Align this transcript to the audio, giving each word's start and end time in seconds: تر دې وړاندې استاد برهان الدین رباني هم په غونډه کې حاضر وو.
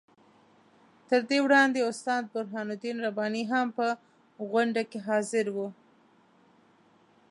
تر 1.09 1.21
دې 1.29 1.37
وړاندې 1.45 1.87
استاد 1.89 2.23
برهان 2.33 2.67
الدین 2.73 2.97
رباني 3.05 3.43
هم 3.51 3.67
په 3.77 3.87
غونډه 4.51 4.81
کې 4.91 4.99
حاضر 5.07 5.45
وو. 5.55 5.67